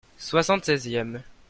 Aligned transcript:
Soixante-seizième. 0.17 1.21